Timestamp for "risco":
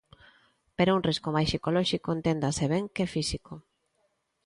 1.09-1.29